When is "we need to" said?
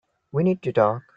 0.31-0.73